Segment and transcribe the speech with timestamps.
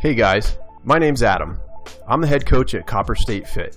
[0.00, 1.60] Hey guys, my name's Adam.
[2.08, 3.76] I'm the head coach at Copper State Fit.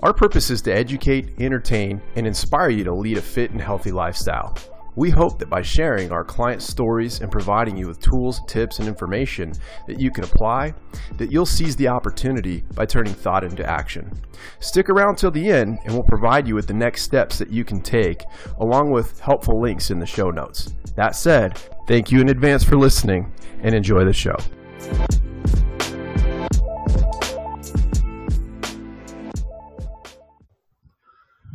[0.00, 3.92] Our purpose is to educate, entertain, and inspire you to lead a fit and healthy
[3.92, 4.58] lifestyle.
[4.96, 8.88] We hope that by sharing our clients' stories and providing you with tools, tips, and
[8.88, 9.52] information
[9.86, 10.74] that you can apply,
[11.16, 14.10] that you'll seize the opportunity by turning thought into action.
[14.58, 17.64] Stick around till the end and we'll provide you with the next steps that you
[17.64, 18.24] can take,
[18.58, 20.74] along with helpful links in the show notes.
[20.96, 21.56] That said,
[21.86, 24.34] thank you in advance for listening and enjoy the show.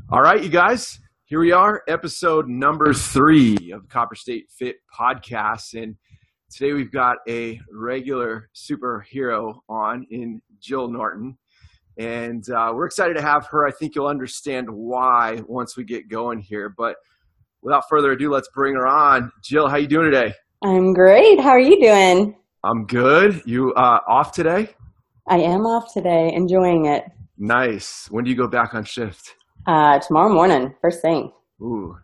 [0.10, 4.78] All right, you guys, here we are, episode number three of the Copper State Fit
[4.98, 5.74] podcast.
[5.74, 5.98] And
[6.50, 11.38] today we've got a regular superhero on in Jill Norton.
[11.98, 13.68] And uh, we're excited to have her.
[13.68, 16.74] I think you'll understand why once we get going here.
[16.78, 16.96] But
[17.62, 19.30] without further ado, let's bring her on.
[19.44, 20.34] Jill, how you doing today?
[20.64, 21.42] I'm great.
[21.42, 22.34] How are you doing?
[22.64, 23.42] I'm good.
[23.46, 24.70] You uh, off today?
[25.28, 27.04] I am off today, enjoying it.
[27.38, 28.08] Nice.
[28.10, 29.34] When do you go back on shift?
[29.68, 31.32] Uh, tomorrow morning, first thing.
[31.62, 31.98] Ooh,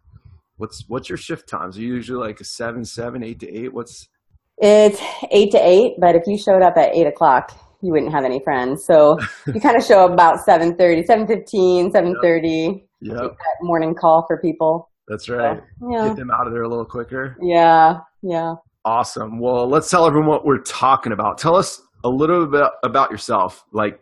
[0.57, 1.77] what's what's your shift times?
[1.77, 3.73] Are you usually like a seven, seven, eight to eight?
[3.73, 4.09] What's
[4.57, 7.51] It's eight to eight, but if you showed up at eight o'clock,
[7.83, 8.85] you wouldn't have any friends.
[8.85, 12.81] So you kind of show up about 7.30, 7.15, 7.30.
[13.01, 13.17] Yep.
[13.17, 14.89] Take that morning call for people.
[15.07, 15.59] That's right.
[15.91, 16.07] Yeah.
[16.07, 17.37] Get them out of there a little quicker.
[17.41, 17.99] Yeah.
[18.21, 18.53] Yeah.
[18.85, 19.37] Awesome.
[19.37, 21.37] Well, let's tell everyone what we're talking about.
[21.37, 23.99] Tell us a little bit about yourself, like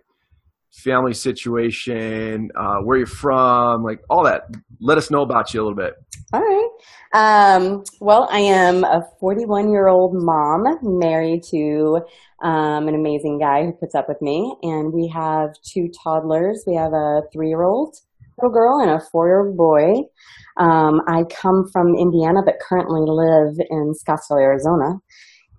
[0.72, 4.44] family situation, uh, where you're from, like all that.
[4.80, 5.94] Let us know about you a little bit.
[6.34, 6.70] All right.
[7.14, 12.00] Um, well, I am a 41 year old mom married to
[12.42, 14.56] um, an amazing guy who puts up with me.
[14.64, 16.64] And we have two toddlers.
[16.66, 17.96] We have a three year old
[18.42, 20.08] little girl and a four year old boy.
[20.58, 25.00] Um, I come from Indiana, but currently live in Scottsdale, Arizona.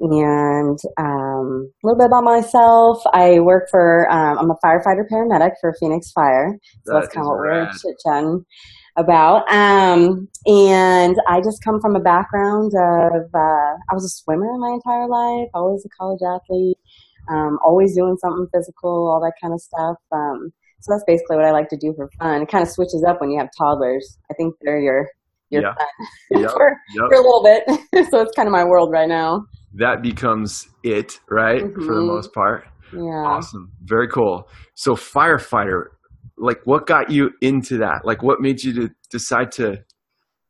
[0.05, 3.01] And um, a little bit about myself.
[3.13, 6.59] I work for, um, I'm a firefighter paramedic for Phoenix Fire.
[6.85, 8.45] So That that's kind of what we're chit chatting
[8.97, 9.49] about.
[9.53, 14.71] Um, and I just come from a background of, uh, I was a swimmer my
[14.75, 16.79] entire life, always a college athlete,
[17.31, 19.97] um, always doing something physical, all that kind of stuff.
[20.11, 22.43] Um, so that's basically what I like to do for fun.
[22.43, 24.19] It kind of switches up when you have toddlers.
[24.33, 25.09] I think they're your,
[25.51, 25.75] your Yeah.
[25.75, 25.87] fun
[26.43, 26.51] Yep.
[26.51, 27.05] for, Yep.
[27.09, 28.09] for a little bit.
[28.11, 29.47] so it's kind of my world right now.
[29.75, 31.63] That becomes it, right?
[31.75, 32.07] For the Mhm.
[32.07, 32.67] most part.
[32.93, 33.25] Yeah.
[33.27, 33.73] Awesome.
[33.85, 34.49] Very cool.
[34.75, 35.85] So firefighter,
[36.37, 38.05] like what got you into that?
[38.05, 39.85] Like what made you to decide to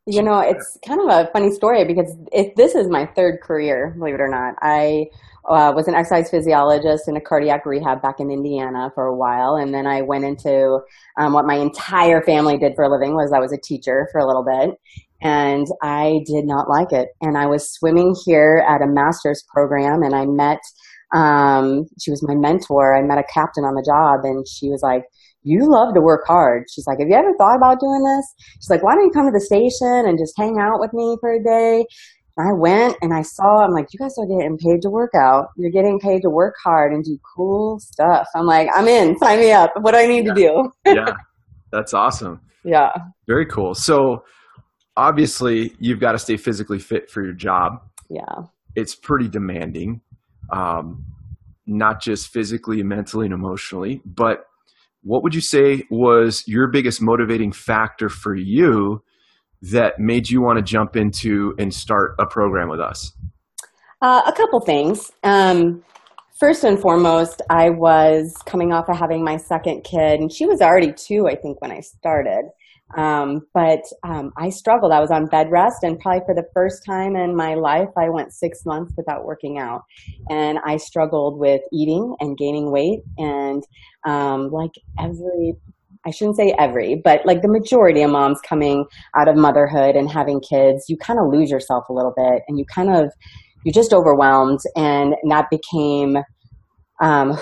[0.06, 3.94] You know, it's kind of a funny story because if this is my third career,
[3.97, 4.55] believe it or not.
[4.60, 5.06] I
[5.49, 9.56] uh, was an exercise physiologist in a cardiac rehab back in Indiana for a while,
[9.56, 10.81] and then I went into
[11.19, 14.21] um, what my entire family did for a living was I was a teacher for
[14.21, 14.77] a little bit,
[15.22, 17.09] and I did not like it.
[17.21, 20.60] And I was swimming here at a master's program, and I met.
[21.15, 22.97] Um, she was my mentor.
[22.97, 25.05] I met a captain on the job, and she was like,
[25.43, 28.27] "You love to work hard." She's like, "Have you ever thought about doing this?"
[28.60, 31.16] She's like, why don't you come to the station and just hang out with me
[31.21, 31.84] for a day?
[32.37, 35.10] And I went and I saw, I'm like, you guys are getting paid to work
[35.15, 35.49] out.
[35.56, 38.27] You're getting paid to work hard and do cool stuff.
[38.34, 39.71] I'm like, I'm in, sign me up.
[39.81, 40.71] What do I need to do?
[40.87, 41.12] Yeah.
[41.72, 42.41] That's awesome.
[42.65, 42.93] Yeah.
[43.27, 43.75] Very cool.
[43.75, 44.22] So
[44.97, 47.82] obviously you've got to stay physically fit for your job.
[48.08, 48.44] Yeah.
[48.75, 50.00] It's pretty demanding.
[50.50, 51.04] Um,
[51.66, 54.47] not just physically and mentally and emotionally, but
[55.03, 59.03] what would you say was your biggest motivating factor for you
[59.62, 63.12] that made you want to jump into and start a program with us?
[64.00, 65.12] Uh, a couple things.
[65.22, 65.84] Um,
[66.38, 70.60] first and foremost, I was coming off of having my second kid, and she was
[70.60, 72.50] already two, I think, when I started.
[72.97, 74.92] Um, but um, I struggled.
[74.92, 78.08] I was on bed rest, and probably for the first time in my life, I
[78.08, 79.82] went six months without working out.
[80.28, 83.00] And I struggled with eating and gaining weight.
[83.19, 83.62] And
[84.06, 85.54] um, like every,
[86.06, 88.84] I shouldn't say every, but like the majority of moms coming
[89.16, 92.59] out of motherhood and having kids, you kind of lose yourself a little bit and
[92.59, 93.12] you kind of,
[93.64, 94.60] you're just overwhelmed.
[94.77, 96.18] And that became
[97.03, 97.37] um,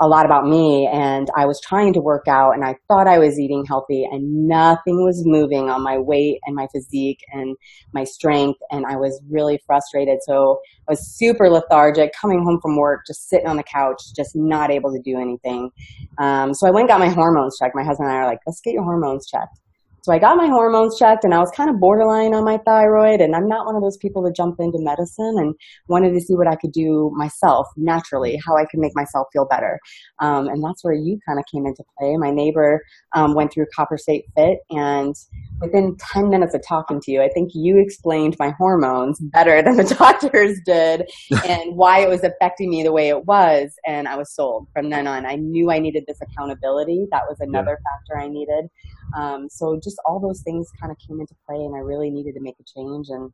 [0.00, 0.88] a lot about me.
[0.90, 4.48] And I was trying to work out and I thought I was eating healthy and
[4.48, 7.54] nothing was moving on my weight and my physique and
[7.92, 8.58] my strength.
[8.70, 10.18] And I was really frustrated.
[10.22, 14.32] So I was super lethargic, coming home from work, just sitting on the couch, just
[14.34, 15.70] not able to do anything.
[16.18, 17.74] Um, so I went and got my hormones checked.
[17.74, 19.61] My husband and I are like, let's get your hormones checked.
[20.02, 23.20] So I got my hormones checked and I was kind of borderline on my thyroid
[23.20, 25.54] and I'm not one of those people that jump into medicine and
[25.86, 29.46] wanted to see what I could do myself naturally, how I could make myself feel
[29.48, 29.78] better.
[30.18, 32.16] Um, and that's where you kind of came into play.
[32.16, 32.82] My neighbor
[33.14, 35.14] um, went through Copper State Fit and
[35.60, 39.76] within 10 minutes of talking to you, I think you explained my hormones better than
[39.76, 41.08] the doctors did
[41.46, 43.72] and why it was affecting me the way it was.
[43.86, 45.26] And I was sold from then on.
[45.26, 47.06] I knew I needed this accountability.
[47.12, 47.90] That was another yeah.
[47.92, 48.68] factor I needed.
[49.16, 52.34] Um, so just all those things kind of came into play, and I really needed
[52.34, 53.08] to make a change.
[53.08, 53.32] And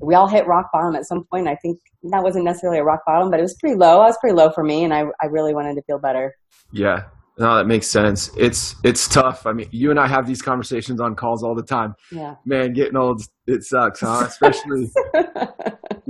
[0.00, 1.48] we all hit rock bottom at some point.
[1.48, 4.00] I think that wasn't necessarily a rock bottom, but it was pretty low.
[4.00, 6.34] I was pretty low for me, and I, I really wanted to feel better.
[6.72, 7.04] Yeah,
[7.38, 8.30] no, that makes sense.
[8.36, 9.46] It's it's tough.
[9.46, 11.94] I mean, you and I have these conversations on calls all the time.
[12.10, 14.24] Yeah, man, getting old it sucks, huh?
[14.26, 14.90] Especially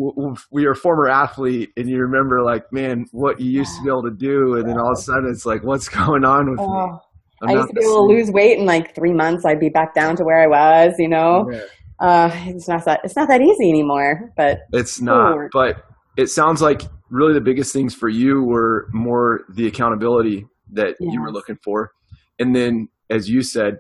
[0.51, 3.89] we are a former athlete, and you remember like, man, what you used to be
[3.89, 6.61] able to do, and then all of a sudden it's like, what's going on with
[6.61, 6.93] oh.
[6.93, 6.99] me?
[7.43, 9.45] I'm i used to be able to lose weight in like three months.
[9.45, 11.51] I'd be back down to where I was, you know.
[11.51, 11.61] Yeah.
[11.99, 14.33] Uh, it's not that it's not that easy anymore.
[14.37, 15.49] But it's not.
[15.53, 15.85] But
[16.17, 21.13] it sounds like really the biggest things for you were more the accountability that yes.
[21.13, 21.93] you were looking for,
[22.39, 23.79] and then as you said,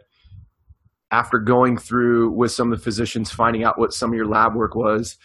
[1.10, 4.54] after going through with some of the physicians, finding out what some of your lab
[4.54, 5.16] work was,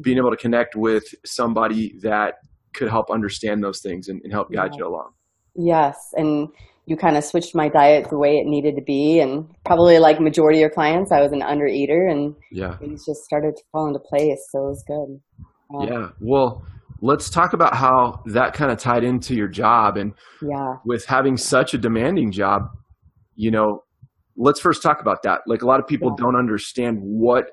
[0.00, 2.34] being able to connect with somebody that
[2.72, 4.78] could help understand those things and, and help guide yeah.
[4.78, 5.12] you along.
[5.54, 6.48] Yes, and
[6.86, 10.20] you kind of switched my diet the way it needed to be and probably like
[10.20, 13.62] majority of your clients i was an under eater and yeah things just started to
[13.72, 15.20] fall into place so it was good
[15.80, 16.08] yeah, yeah.
[16.20, 16.64] well
[17.00, 21.36] let's talk about how that kind of tied into your job and yeah with having
[21.36, 22.62] such a demanding job
[23.34, 23.82] you know
[24.36, 26.24] let's first talk about that like a lot of people yeah.
[26.24, 27.46] don't understand what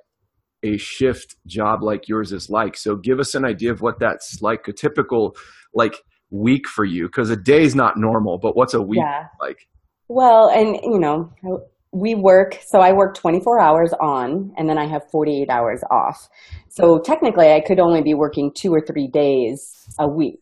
[0.63, 4.41] a shift job like yours is like so give us an idea of what that's
[4.41, 5.35] like a typical
[5.73, 5.95] like
[6.31, 7.07] week for you?
[7.07, 9.27] Because a day is not normal, but what's a week yeah.
[9.39, 9.67] like?
[10.07, 11.31] Well, and you know,
[11.91, 16.29] we work, so I work 24 hours on and then I have 48 hours off.
[16.69, 20.41] So technically, I could only be working two or three days a week.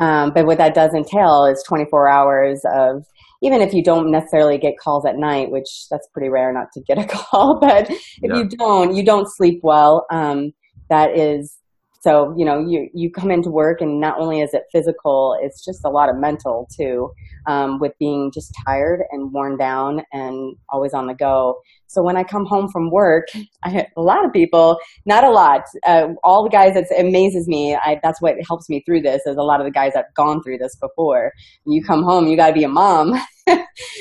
[0.00, 3.06] Um, but what that does entail is 24 hours of,
[3.42, 6.80] even if you don't necessarily get calls at night, which that's pretty rare not to
[6.80, 8.36] get a call, but if yeah.
[8.36, 10.06] you don't, you don't sleep well.
[10.10, 10.52] Um,
[10.90, 11.56] that is
[12.04, 15.64] so, you know, you, you come into work and not only is it physical, it's
[15.64, 17.10] just a lot of mental too,
[17.46, 21.62] um, with being just tired and worn down and always on the go.
[21.86, 23.28] So when I come home from work,
[23.64, 27.74] I, a lot of people, not a lot, uh, all the guys, that amazes me.
[27.74, 30.14] I, that's what helps me through this is a lot of the guys that have
[30.14, 31.32] gone through this before.
[31.64, 33.14] you come home, you got to be a mom.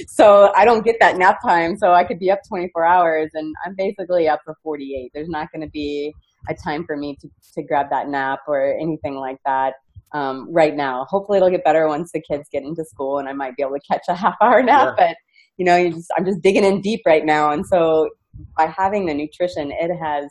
[0.09, 1.77] so I don't get that nap time.
[1.77, 5.11] So I could be up 24 hours and I'm basically up for 48.
[5.13, 6.13] There's not going to be,
[6.49, 9.73] a time for me to, to grab that nap or anything like that
[10.13, 11.05] um, right now.
[11.09, 13.75] Hopefully it'll get better once the kids get into school and I might be able
[13.75, 14.95] to catch a half hour nap.
[14.97, 15.07] Yeah.
[15.07, 15.17] But
[15.57, 18.09] you know, you just I'm just digging in deep right now, and so
[18.57, 20.25] by having the nutrition, it has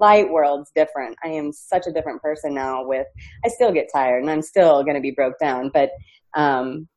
[0.00, 1.16] light worlds different.
[1.24, 2.84] I am such a different person now.
[2.84, 3.06] With
[3.44, 5.90] I still get tired and I'm still going to be broke down, but
[6.36, 6.88] um,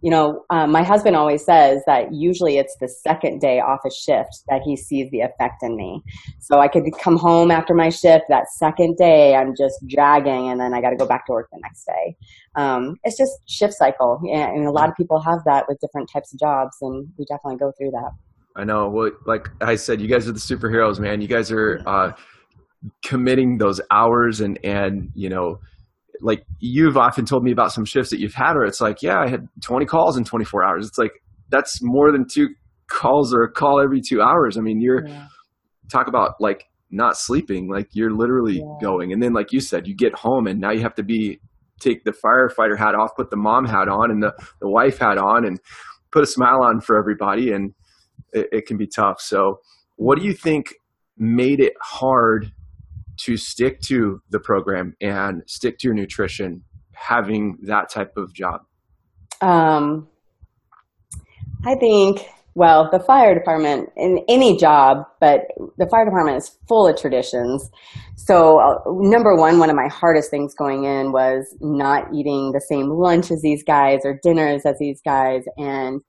[0.00, 3.90] you know, um, my husband always says that usually it's the second day off a
[3.90, 6.02] shift that he sees the effect in me.
[6.38, 10.60] So I could come home after my shift that second day, I'm just dragging, and
[10.60, 12.16] then I got to go back to work the next day.
[12.54, 16.32] Um, it's just shift cycle, and a lot of people have that with different types
[16.32, 18.10] of jobs, and we definitely go through that.
[18.56, 18.88] I know.
[18.88, 21.20] Well, like I said, you guys are the superheroes, man.
[21.20, 22.12] You guys are uh,
[23.02, 25.60] committing those hours and and you know
[26.20, 29.18] like you've often told me about some shifts that you've had where it's like, yeah,
[29.18, 30.86] I had 20 calls in 24 hours.
[30.86, 31.12] It's like,
[31.50, 32.48] that's more than two
[32.88, 34.56] calls or a call every two hours.
[34.56, 35.26] I mean, you're yeah.
[35.90, 38.76] talk about like not sleeping, like you're literally yeah.
[38.80, 39.12] going.
[39.12, 41.40] And then, like you said, you get home and now you have to be,
[41.80, 45.16] take the firefighter hat off, put the mom hat on and the, the wife hat
[45.16, 45.60] on and
[46.10, 47.52] put a smile on for everybody.
[47.52, 47.72] And
[48.32, 49.20] it, it can be tough.
[49.20, 49.60] So
[49.96, 50.74] what do you think
[51.16, 52.52] made it hard
[53.18, 56.62] to stick to the program and stick to your nutrition
[56.94, 58.62] having that type of job?
[59.40, 60.08] Um,
[61.64, 65.42] I think, well, the fire department, in any job, but
[65.76, 67.70] the fire department is full of traditions.
[68.16, 72.60] So, uh, number one, one of my hardest things going in was not eating the
[72.60, 75.44] same lunch as these guys or dinners as these guys.
[75.56, 76.00] And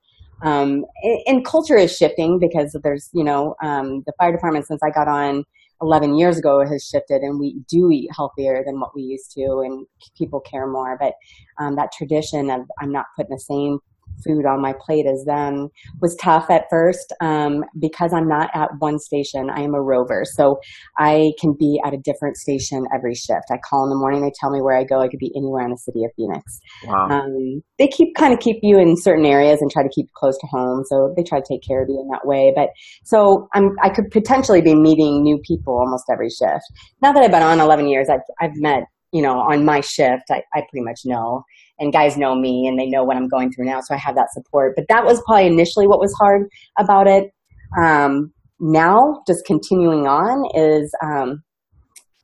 [0.42, 0.86] um,
[1.26, 5.06] and culture is shifting because there's, you know, um, the fire department since I got
[5.06, 5.44] on
[5.82, 9.62] 11 years ago has shifted and we do eat healthier than what we used to
[9.64, 11.14] and people care more but
[11.58, 13.78] um, that tradition of i'm not putting the same
[14.24, 15.68] food on my plate as them
[16.00, 19.50] was tough at first um, because I'm not at one station.
[19.50, 20.58] I am a rover, so
[20.98, 23.44] I can be at a different station every shift.
[23.50, 25.00] I call in the morning, they tell me where I go.
[25.00, 26.60] I could be anywhere in the city of Phoenix.
[26.84, 27.08] Wow.
[27.08, 30.12] Um, they keep kind of keep you in certain areas and try to keep you
[30.14, 32.52] close to home, so they try to take care of you in that way.
[32.54, 32.70] But
[33.04, 36.64] so I'm I could potentially be meeting new people almost every shift.
[37.02, 40.24] Now that I've been on 11 years, I've I've met you know, on my shift,
[40.30, 41.44] I, I pretty much know.
[41.80, 43.80] And guys know me and they know what I'm going through now.
[43.80, 44.74] So I have that support.
[44.76, 47.32] But that was probably initially what was hard about it.
[47.80, 51.42] Um, now, just continuing on is um,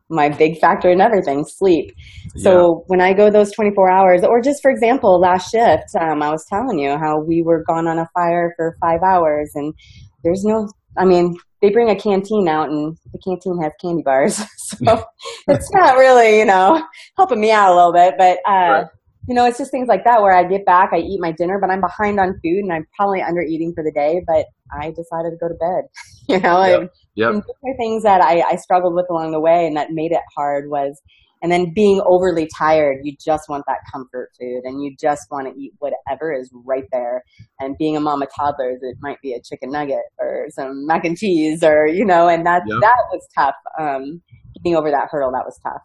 [0.08, 1.92] my big factor in everything sleep.
[2.36, 2.84] So yeah.
[2.88, 6.44] when I go those 24 hours, or just for example, last shift, um, I was
[6.48, 9.74] telling you how we were gone on a fire for five hours and
[10.22, 14.36] there's no, I mean, they bring a canteen out and the canteen has candy bars.
[14.56, 15.04] so
[15.48, 16.82] it's not really, you know,
[17.16, 18.14] helping me out a little bit.
[18.18, 18.86] But, uh, right.
[19.28, 21.58] You know, it's just things like that where I get back, I eat my dinner,
[21.60, 24.90] but I'm behind on food and I'm probably under eating for the day, but I
[24.90, 25.84] decided to go to bed.
[26.28, 26.80] you know, yep.
[26.80, 27.44] and, yep.
[27.62, 30.68] and things that I, I struggled with along the way and that made it hard
[30.68, 31.00] was
[31.42, 35.46] and then being overly tired, you just want that comfort food and you just want
[35.46, 37.22] to eat whatever is right there.
[37.60, 41.04] And being a mom of toddlers, it might be a chicken nugget or some mac
[41.04, 42.80] and cheese or, you know, and that, yep.
[42.80, 43.54] that was tough.
[43.78, 44.22] Um,
[44.56, 45.82] getting over that hurdle, that was tough.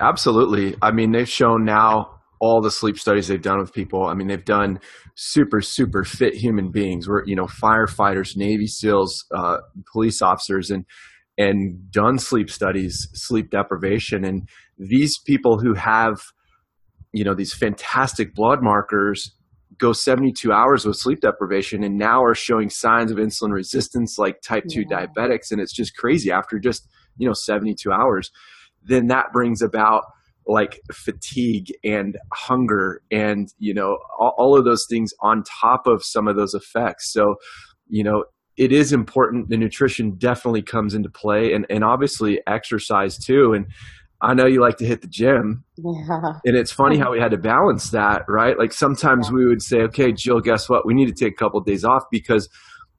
[0.00, 0.76] Absolutely.
[0.80, 4.04] I mean, they've shown now all the sleep studies they've done with people.
[4.04, 4.78] I mean, they've done
[5.14, 7.08] super, super fit human beings.
[7.08, 9.58] We're, you know, firefighters, Navy SEALs, uh,
[9.90, 10.84] police officers, and
[11.38, 14.46] and done sleep studies, sleep deprivation, and
[14.78, 16.20] these people who have
[17.12, 19.34] you know these fantastic blood markers
[19.78, 24.40] go 72 hours with sleep deprivation and now are showing signs of insulin resistance like
[24.42, 25.06] type 2 yeah.
[25.06, 28.30] diabetics and it's just crazy after just you know 72 hours
[28.84, 30.04] then that brings about
[30.46, 36.04] like fatigue and hunger and you know all, all of those things on top of
[36.04, 37.36] some of those effects so
[37.88, 38.24] you know
[38.56, 43.66] it is important the nutrition definitely comes into play and, and obviously exercise too and
[44.20, 45.64] I know you like to hit the gym.
[45.76, 46.38] Yeah.
[46.46, 48.58] And it's funny how we had to balance that, right?
[48.58, 49.34] Like sometimes yeah.
[49.34, 50.86] we would say, okay, Jill, guess what?
[50.86, 52.48] We need to take a couple of days off because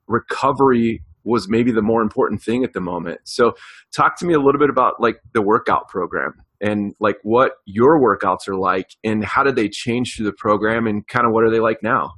[0.06, 3.20] recovery was maybe the more important thing at the moment.
[3.24, 3.54] So
[3.94, 8.00] talk to me a little bit about like the workout program and like what your
[8.00, 11.44] workouts are like and how did they change through the program and kind of what
[11.44, 12.12] are they like now?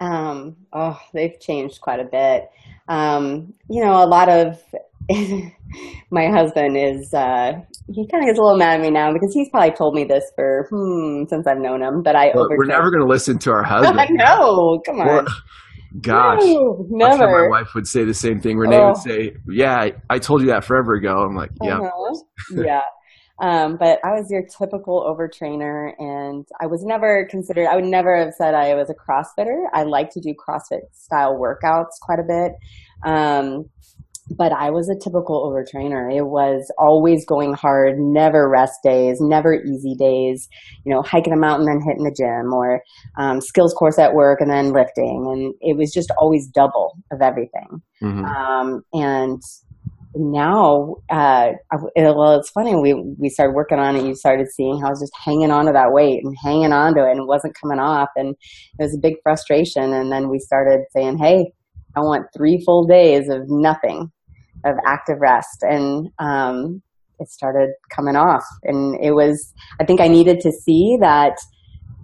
[0.00, 2.50] Um, oh, they've changed quite a bit.
[2.88, 4.60] Um, you know, a lot of
[6.10, 7.52] my husband is uh,
[7.88, 10.04] he kind of gets a little mad at me now because he's probably told me
[10.04, 13.38] this for hmm, since I've known him but I well, We're never going to listen
[13.40, 14.00] to our husband.
[14.00, 14.80] I know.
[14.84, 15.06] Come on.
[15.06, 15.26] Well,
[16.00, 17.48] gosh, no, never.
[17.48, 18.58] my wife would say the same thing.
[18.58, 18.88] Renee oh.
[18.88, 22.62] would say, "Yeah, I, I, told you that forever ago." I'm like, "Yeah, uh-huh.
[22.64, 22.80] yeah."
[23.40, 27.66] Um, but I was your typical overtrainer, and I was never considered.
[27.66, 29.64] I would never have said I was a CrossFitter.
[29.72, 32.52] I like to do CrossFit style workouts quite a bit.
[33.04, 33.64] Um,
[34.30, 36.14] but I was a typical overtrainer.
[36.14, 40.48] It was always going hard, never rest days, never easy days,
[40.84, 42.82] you know, hiking a mountain and hitting the gym or
[43.18, 45.26] um, skills course at work and then lifting.
[45.28, 47.82] And it was just always double of everything.
[48.02, 48.24] Mm-hmm.
[48.24, 49.42] Um, and
[50.14, 52.74] now, uh, well, it's funny.
[52.74, 54.04] We, we started working on it.
[54.04, 56.94] You started seeing how I was just hanging on to that weight and hanging on
[56.94, 58.08] to it and it wasn't coming off.
[58.16, 58.34] And
[58.78, 59.92] it was a big frustration.
[59.92, 61.52] And then we started saying, Hey,
[61.96, 64.10] I want three full days of nothing,
[64.64, 65.62] of active rest.
[65.62, 66.82] And um,
[67.18, 68.44] it started coming off.
[68.64, 71.36] And it was, I think I needed to see that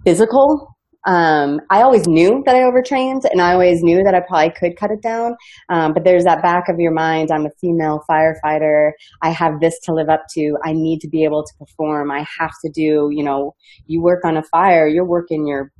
[0.03, 0.75] physical.
[1.05, 4.77] Um, I always knew that I overtrained and I always knew that I probably could
[4.77, 5.35] cut it down.
[5.69, 8.91] Um, but there's that back of your mind I'm a female firefighter.
[9.21, 10.57] I have this to live up to.
[10.63, 12.11] I need to be able to perform.
[12.11, 13.55] I have to do, you know,
[13.87, 15.71] you work on a fire, you're working your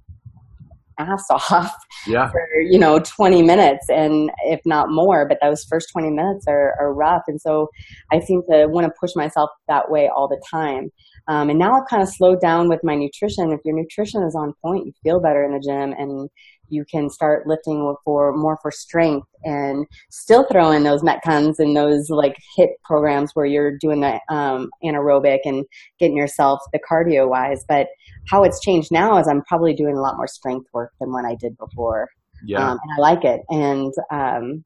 [1.00, 1.74] ass off
[2.06, 2.30] yeah.
[2.30, 6.76] for you know 20 minutes and if not more but those first 20 minutes are,
[6.80, 7.70] are rough and so
[8.12, 10.92] i seem to want to push myself that way all the time
[11.30, 13.52] um, and now i've kind of slowed down with my nutrition.
[13.52, 16.30] If your nutrition is on point you feel better in the gym and
[16.68, 21.76] you can start lifting for more for strength and still throw in those metcons and
[21.76, 25.66] those like HIIT programs where you're doing the um, anaerobic and
[26.00, 27.64] getting yourself the cardio wise.
[27.68, 27.88] But
[28.28, 31.26] how it's changed now is i'm probably doing a lot more strength work than what
[31.26, 32.10] i did before.
[32.46, 32.72] Yeah.
[32.72, 33.42] Um, and i like it.
[33.50, 34.64] And um,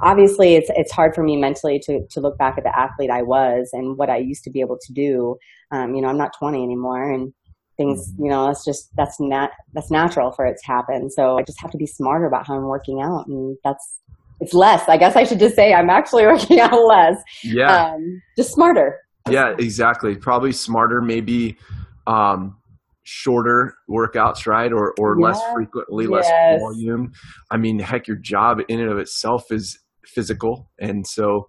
[0.00, 3.22] obviously it's it's hard for me mentally to to look back at the athlete I
[3.22, 5.36] was and what I used to be able to do.
[5.70, 7.32] Um, you know, I'm not 20 anymore, and
[7.76, 8.24] things mm-hmm.
[8.24, 11.60] you know that's just that's nat that's natural for it to happen so i just
[11.60, 14.00] have to be smarter about how i'm working out and that's
[14.40, 18.20] it's less i guess i should just say i'm actually working out less yeah um,
[18.36, 18.98] just smarter
[19.30, 21.56] yeah exactly probably smarter maybe
[22.08, 22.56] um,
[23.08, 24.72] shorter workouts, right?
[24.72, 25.26] Or or yeah.
[25.26, 26.10] less frequently, yes.
[26.10, 27.12] less volume.
[27.50, 30.70] I mean, heck, your job in and of itself is physical.
[30.78, 31.46] And so,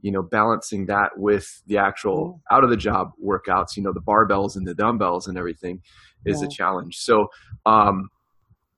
[0.00, 4.00] you know, balancing that with the actual out of the job workouts, you know, the
[4.00, 5.80] barbells and the dumbbells and everything
[6.24, 6.48] is yeah.
[6.48, 6.96] a challenge.
[6.98, 7.28] So,
[7.64, 8.08] um,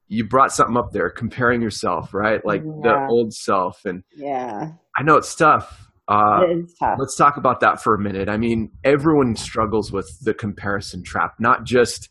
[0.09, 2.45] you brought something up there, comparing yourself, right?
[2.45, 2.81] Like yeah.
[2.83, 3.85] the old self.
[3.85, 5.91] And yeah, I know it's tough.
[6.09, 6.99] Uh, it tough.
[6.99, 8.29] Let's talk about that for a minute.
[8.29, 12.09] I mean, everyone struggles with the comparison trap, not just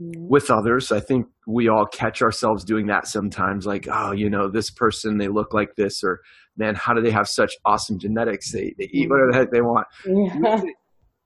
[0.00, 0.28] mm-hmm.
[0.28, 0.92] with others.
[0.92, 3.66] I think we all catch ourselves doing that sometimes.
[3.66, 6.20] Like, oh, you know, this person, they look like this, or
[6.56, 8.52] man, how do they have such awesome genetics?
[8.52, 9.86] They, they eat whatever the heck they want.
[10.06, 10.62] Yeah.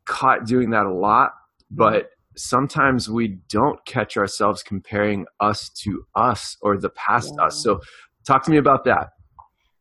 [0.06, 1.32] Caught doing that a lot,
[1.70, 7.46] but sometimes we don't catch ourselves comparing us to us or the past yeah.
[7.46, 7.62] us.
[7.62, 7.80] So,
[8.26, 9.08] talk to me about that.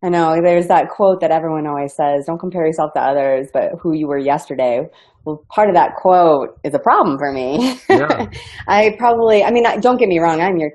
[0.01, 3.73] I know there's that quote that everyone always says, don't compare yourself to others, but
[3.81, 4.87] who you were yesterday.
[5.29, 7.79] Well, part of that quote is a problem for me.
[7.87, 8.27] Yeah.
[8.67, 10.71] I probably, I mean, don't get me wrong, I'm your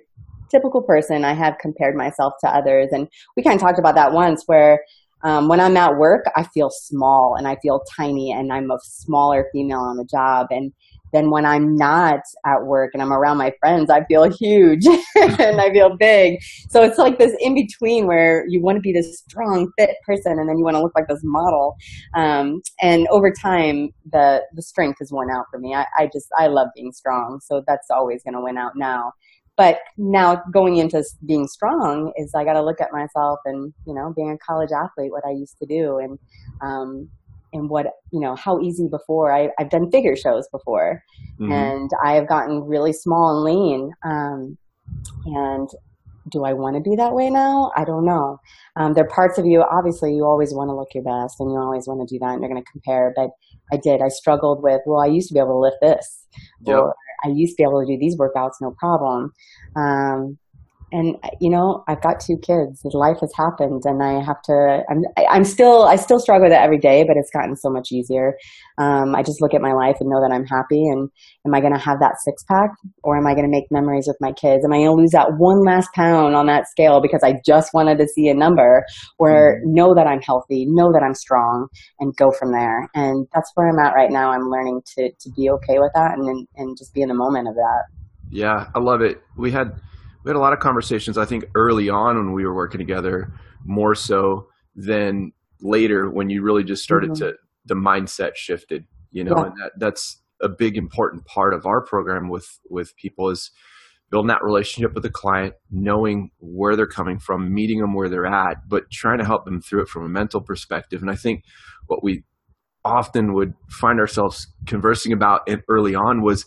[0.48, 1.24] typical person.
[1.24, 2.90] I have compared myself to others.
[2.92, 4.84] And we kind of talked about that once where
[5.24, 8.78] um, when I'm at work, I feel small and I feel tiny and I'm a
[8.80, 10.46] smaller female on the job.
[10.50, 10.72] And
[11.14, 14.84] then when I'm not at work and I'm around my friends, I feel huge
[15.16, 16.40] and I feel big.
[16.68, 20.38] So it's like this in between where you want to be this strong, fit person,
[20.38, 21.76] and then you want to look like this model.
[22.14, 25.74] Um, and over time, the the strength has worn out for me.
[25.74, 29.12] I, I just I love being strong, so that's always going to win out now.
[29.56, 33.94] But now going into being strong is I got to look at myself and you
[33.94, 36.18] know being a college athlete, what I used to do, and
[36.60, 37.08] um,
[37.54, 39.32] and what you know how easy before.
[39.32, 41.02] I, have done figure shows before.
[41.40, 41.50] Mm-hmm.
[41.50, 44.56] and i have gotten really small and lean um,
[45.26, 45.68] and
[46.30, 47.72] do i want to be that way now?
[47.76, 48.38] I don't know.
[48.76, 51.50] Um, there are parts of you obviously you always want to look your best and
[51.50, 53.30] you always want to do that and you're going to compare but
[53.72, 54.00] i did.
[54.02, 56.26] I struggled with well i used to be able to lift this.
[56.66, 56.76] Yep.
[56.76, 56.94] or
[57.24, 59.32] i used to be able to do these workouts no problem.
[59.76, 60.38] Um,
[60.94, 62.80] and you know i've got two kids.
[62.84, 66.62] Life has happened and i have to i'm i'm still i still struggle with it
[66.62, 68.34] every day but it's gotten so much easier.
[68.78, 71.10] Um, i just look at my life and know that i'm happy and
[71.44, 72.70] am i going to have that six pack
[73.02, 74.64] or am i going to make memories with my kids?
[74.64, 77.74] Am i going to lose that one last pound on that scale because i just
[77.74, 78.84] wanted to see a number
[79.18, 79.74] or mm-hmm.
[79.74, 81.66] know that i'm healthy know that i'm strong
[81.98, 82.88] and go from there.
[82.94, 84.30] And that's where i'm at right now.
[84.30, 87.48] I'm learning to to be okay with that and and just be in the moment
[87.48, 87.82] of that.
[88.30, 89.20] Yeah i love it.
[89.36, 89.80] We had
[90.24, 93.32] we had a lot of conversations i think early on when we were working together
[93.64, 97.26] more so than later when you really just started mm-hmm.
[97.26, 97.34] to
[97.66, 99.44] the mindset shifted you know yeah.
[99.44, 103.50] and that, that's a big important part of our program with with people is
[104.10, 108.26] building that relationship with the client knowing where they're coming from meeting them where they're
[108.26, 111.44] at but trying to help them through it from a mental perspective and i think
[111.86, 112.24] what we
[112.84, 116.44] often would find ourselves conversing about early on was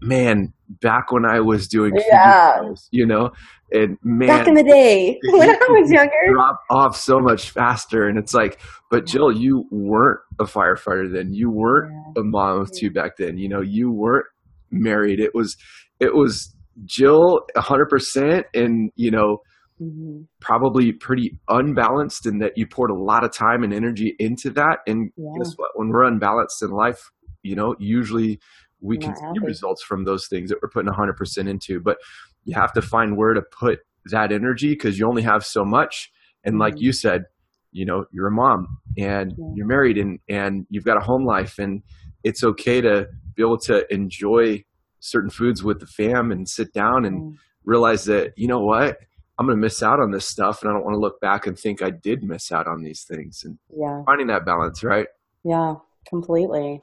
[0.00, 2.60] man, back when I was doing yeah.
[2.90, 3.30] you know,
[3.72, 8.06] and man, back in the day when I was younger, drop off so much faster.
[8.06, 11.32] And it's like, but Jill, you weren't a firefighter then.
[11.32, 12.22] You weren't yeah.
[12.22, 13.38] a mom of two back then.
[13.38, 14.26] You know, you weren't
[14.70, 15.20] married.
[15.20, 15.56] It was,
[16.00, 16.54] it was
[16.84, 19.38] Jill, hundred percent, and you know.
[19.78, 20.22] Mm-hmm.
[20.40, 24.78] Probably pretty unbalanced in that you poured a lot of time and energy into that.
[24.86, 25.28] And yeah.
[25.36, 25.72] guess what?
[25.74, 27.10] When we're unbalanced in life,
[27.42, 28.40] you know, usually
[28.80, 31.98] we can see results from those things that we're putting 100% into but
[32.44, 36.10] you have to find where to put that energy because you only have so much
[36.44, 36.84] and like mm-hmm.
[36.84, 37.24] you said
[37.72, 39.44] you know you're a mom and yeah.
[39.54, 41.82] you're married and and you've got a home life and
[42.24, 44.64] it's okay to be able to enjoy
[45.00, 47.36] certain foods with the fam and sit down and mm.
[47.64, 48.98] realize that you know what
[49.38, 51.46] i'm going to miss out on this stuff and i don't want to look back
[51.46, 55.08] and think i did miss out on these things and yeah finding that balance right
[55.44, 55.74] yeah
[56.08, 56.80] completely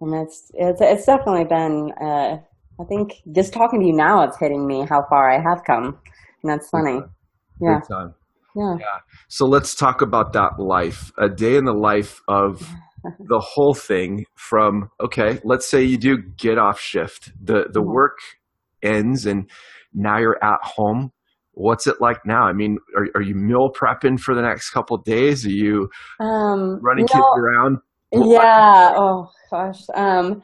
[0.00, 1.92] and it's it's it's definitely been.
[2.00, 2.36] Uh,
[2.78, 5.98] I think just talking to you now, it's hitting me how far I have come,
[6.42, 7.00] and that's funny.
[7.60, 7.80] Yeah.
[8.54, 8.76] Yeah.
[8.80, 8.98] yeah.
[9.28, 11.12] So let's talk about that life.
[11.18, 12.60] A day in the life of
[13.18, 14.24] the whole thing.
[14.34, 17.32] From okay, let's say you do get off shift.
[17.40, 17.92] the The mm-hmm.
[17.92, 18.18] work
[18.82, 19.50] ends, and
[19.94, 21.12] now you're at home
[21.56, 22.42] what's it like now?
[22.42, 25.44] I mean, are, are you meal prepping for the next couple days?
[25.46, 25.88] Are you
[26.20, 27.78] um, running no, kids around?
[28.12, 28.94] Yeah.
[28.96, 29.82] Oh gosh.
[29.94, 30.42] Um,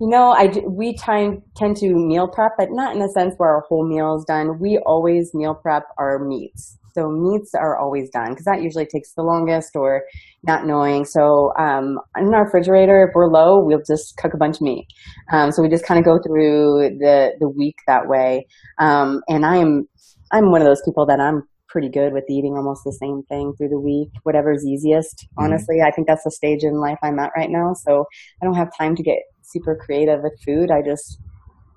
[0.00, 3.50] you know, I we time, tend to meal prep, but not in the sense where
[3.50, 4.58] our whole meal is done.
[4.60, 6.78] We always meal prep our meats.
[6.94, 10.02] So meats are always done because that usually takes the longest or
[10.44, 11.04] not knowing.
[11.04, 14.86] So um, in our refrigerator, if we're low, we'll just cook a bunch of meat.
[15.30, 18.46] Um, so we just kind of go through the the week that way.
[18.78, 19.88] Um, and I'm
[20.32, 21.42] I'm one of those people that I'm
[21.76, 25.18] pretty good with eating almost the same thing through the week, whatever's easiest.
[25.18, 25.44] Mm-hmm.
[25.44, 27.74] Honestly, I think that's the stage in life I'm at right now.
[27.74, 28.06] So
[28.40, 30.70] I don't have time to get super creative with food.
[30.70, 31.20] I just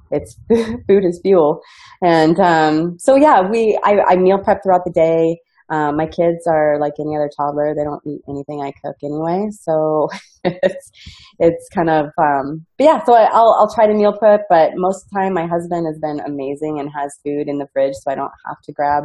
[0.10, 0.40] it's
[0.88, 1.62] food is fuel.
[2.02, 5.42] And um, so yeah, we I, I meal prep throughout the day.
[5.70, 9.50] Um, my kids are like any other toddler; they don't eat anything I cook anyway.
[9.52, 10.10] So
[10.44, 10.92] it's
[11.40, 13.04] it's kind of um, but yeah.
[13.04, 15.86] So I, will I'll try to meal prep, but most of the time my husband
[15.86, 19.04] has been amazing and has food in the fridge, so I don't have to grab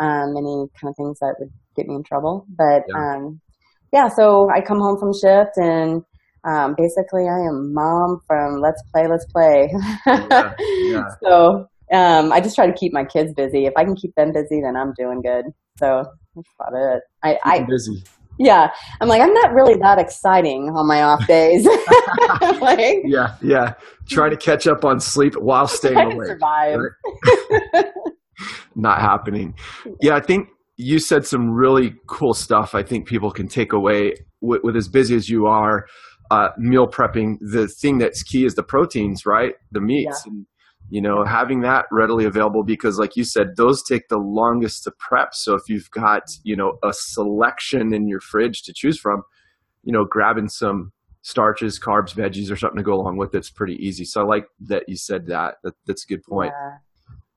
[0.00, 2.46] um, any kind of things that would get me in trouble.
[2.56, 3.40] But yeah, um,
[3.92, 6.02] yeah so I come home from shift and
[6.44, 9.68] um, basically I am mom from Let's Play, Let's Play.
[10.06, 11.08] yeah, yeah.
[11.22, 13.66] So um, I just try to keep my kids busy.
[13.66, 15.46] If I can keep them busy, then I'm doing good.
[15.78, 17.02] So that's about it.
[17.22, 18.02] I, I busy.
[18.38, 18.70] Yeah,
[19.00, 21.66] I'm like I'm not really that exciting on my off days.
[22.60, 23.74] like, yeah, yeah.
[24.08, 26.28] Try to catch up on sleep while staying awake.
[26.28, 26.78] Survive.
[27.72, 27.84] Right?
[28.74, 29.54] not happening.
[30.02, 32.74] Yeah, I think you said some really cool stuff.
[32.74, 35.86] I think people can take away with, with as busy as you are.
[36.28, 39.54] Uh, meal prepping, the thing that's key is the proteins, right?
[39.70, 40.24] The meats.
[40.26, 40.32] Yeah.
[40.32, 40.46] And
[40.88, 44.92] you know having that readily available because like you said those take the longest to
[44.98, 45.34] prep.
[45.34, 49.22] So if you've got you know a selection in your fridge to choose from
[49.82, 53.74] you know grabbing some starches carbs veggies or something to go along with it's pretty
[53.74, 54.04] easy.
[54.04, 56.52] So i like that you said that, that that's a good point.
[56.56, 56.78] Yeah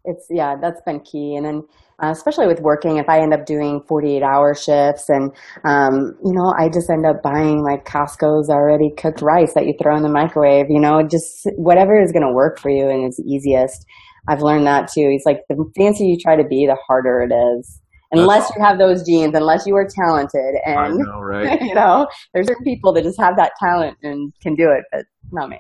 [0.10, 1.62] it's yeah that's been key and then
[2.04, 5.32] uh, especially with working if i end up doing 48 hour shifts and
[5.64, 9.74] um, you know i just end up buying like costco's already cooked rice that you
[9.82, 13.08] throw in the microwave you know just whatever is going to work for you and
[13.08, 13.86] is easiest
[14.28, 17.34] i've learned that too it's like the fancier you try to be the harder it
[17.34, 21.62] is unless you have those genes, unless you are talented, and know, right?
[21.62, 25.06] you know, there's certain people that just have that talent and can do it, but
[25.32, 25.60] not me.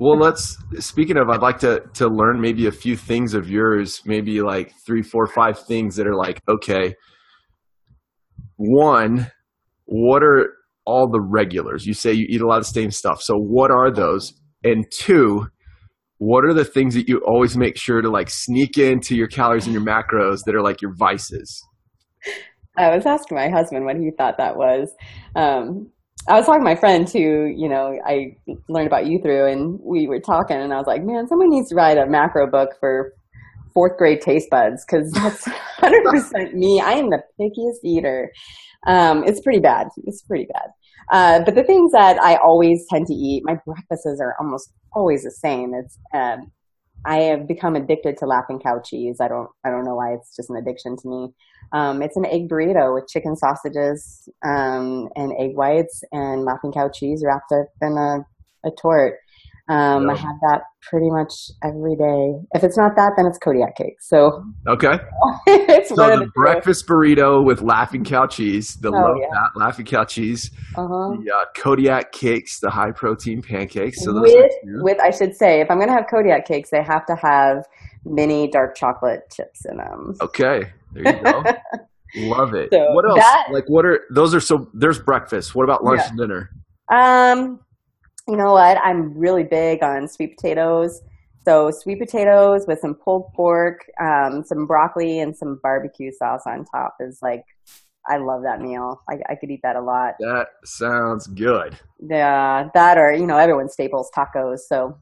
[0.00, 0.56] Well, let's.
[0.80, 4.02] Speaking of, I'd like to to learn maybe a few things of yours.
[4.04, 6.94] Maybe like three, four, five things that are like, okay.
[8.56, 9.30] One,
[9.84, 10.48] what are
[10.84, 11.86] all the regulars?
[11.86, 13.22] You say you eat a lot of same stuff.
[13.22, 14.34] So what are those?
[14.64, 15.46] And two,
[16.18, 19.66] what are the things that you always make sure to like sneak into your calories
[19.66, 21.62] and your macros that are like your vices?
[22.76, 24.90] I was asking my husband what he thought that was.
[25.36, 25.90] Um,
[26.26, 28.36] I was talking to my friend too, you know, I
[28.68, 31.68] learned about you through and we were talking and I was like, man, someone needs
[31.68, 33.12] to write a macro book for
[33.74, 35.44] fourth grade taste buds because that's
[35.80, 36.80] 100% me.
[36.80, 38.32] I am the pickiest eater.
[38.86, 39.88] Um, it's pretty bad.
[40.04, 40.70] It's pretty bad.
[41.12, 45.24] Uh, but the things that I always tend to eat, my breakfasts are almost always
[45.24, 45.74] the same.
[45.74, 46.50] It's um,
[47.06, 49.18] I have become addicted to laughing cow cheese.
[49.20, 51.28] I don't I don't know why it's just an addiction to me.
[51.72, 56.88] Um, it's an egg burrito with chicken sausages um, and egg whites and laughing cow
[56.88, 58.24] cheese wrapped up in a,
[58.66, 59.14] a torte.
[59.66, 62.34] Um, I have that pretty much every day.
[62.52, 63.96] If it's not that, then it's Kodiak cake.
[63.98, 64.98] So okay,
[65.46, 66.92] it's so the, the breakfast two.
[66.92, 69.28] burrito with Laughing Cow cheese, the oh, low yeah.
[69.32, 71.16] fat Laughing Cow cheese, uh-huh.
[71.16, 74.04] the uh, Kodiak cakes, the high protein pancakes.
[74.04, 77.06] So with with I should say, if I'm going to have Kodiak cakes, they have
[77.06, 77.64] to have
[78.04, 80.14] mini dark chocolate chips in them.
[80.20, 81.42] Okay, there you go.
[82.16, 82.68] Love it.
[82.70, 83.18] So what else?
[83.18, 84.34] That, like, what are those?
[84.34, 85.54] Are so there's breakfast.
[85.54, 86.08] What about lunch yeah.
[86.10, 86.50] and dinner?
[86.92, 87.60] Um,
[88.28, 88.78] you know what?
[88.82, 91.00] I'm really big on sweet potatoes.
[91.44, 96.64] So sweet potatoes with some pulled pork, um, some broccoli, and some barbecue sauce on
[96.64, 97.44] top is like,
[98.08, 99.02] I love that meal.
[99.10, 100.14] I, I could eat that a lot.
[100.20, 101.78] That sounds good.
[102.00, 104.98] Yeah, that or you know everyone staples tacos, so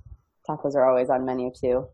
[0.48, 1.86] tacos are always on menu too.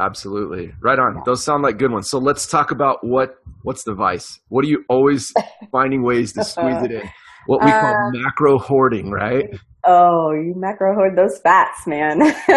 [0.00, 1.16] Absolutely, right on.
[1.16, 1.22] Yeah.
[1.26, 2.08] Those sound like good ones.
[2.08, 4.40] So let's talk about what what's the vice.
[4.48, 5.32] What are you always
[5.72, 7.10] finding ways to squeeze it in?
[7.46, 9.50] What we call uh, macro hoarding, right?
[9.84, 12.22] Oh, you macro hoard those fats, man.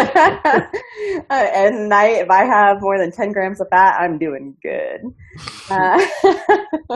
[1.30, 5.00] At night, if I have more than 10 grams of fat, I'm doing good.
[5.68, 6.00] Uh,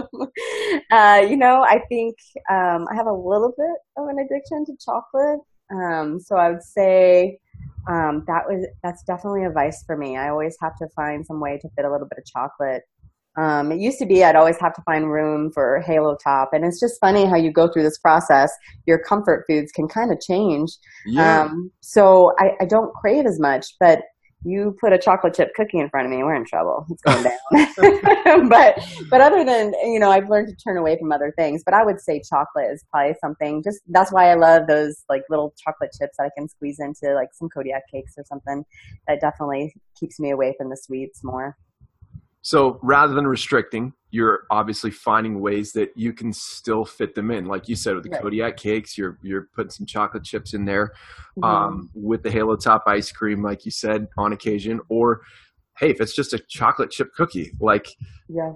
[0.90, 2.16] uh, you know, I think
[2.48, 5.40] um, I have a little bit of an addiction to chocolate.
[5.70, 7.38] Um, so I would say
[7.88, 10.16] um, that was that's definitely a vice for me.
[10.16, 12.84] I always have to find some way to fit a little bit of chocolate
[13.40, 16.64] um, it used to be I'd always have to find room for Halo Top, and
[16.64, 18.52] it's just funny how you go through this process.
[18.86, 20.70] Your comfort foods can kind of change.
[21.06, 21.44] Yeah.
[21.44, 24.00] Um, so I, I don't crave as much, but
[24.44, 26.86] you put a chocolate chip cookie in front of me, we're in trouble.
[26.90, 28.48] It's going down.
[28.48, 31.62] but but other than you know, I've learned to turn away from other things.
[31.64, 33.62] But I would say chocolate is probably something.
[33.62, 37.14] Just that's why I love those like little chocolate chips that I can squeeze into
[37.14, 38.64] like some Kodiak cakes or something.
[39.08, 41.56] That definitely keeps me away from the sweets more.
[42.42, 47.46] So rather than restricting, you're obviously finding ways that you can still fit them in.
[47.46, 48.22] Like you said with the right.
[48.22, 50.92] Kodiak cakes, you're you're putting some chocolate chips in there.
[51.38, 51.44] Mm-hmm.
[51.44, 55.20] Um, with the Halo Top ice cream, like you said, on occasion, or
[55.78, 57.88] hey, if it's just a chocolate chip cookie, like
[58.28, 58.52] yeah,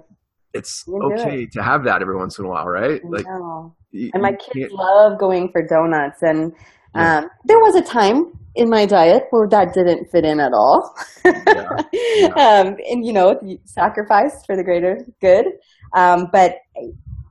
[0.53, 1.51] it's okay it.
[1.53, 3.01] to have that every once in a while, right?
[3.05, 6.53] Like, and my kids love going for donuts and
[6.95, 7.19] Yeah.
[7.19, 10.95] Um, there was a time in my diet where that didn't fit in at all.
[11.25, 11.69] yeah.
[11.93, 12.27] Yeah.
[12.27, 15.45] Um, and you know, sacrifice for the greater good.
[15.93, 16.55] Um, but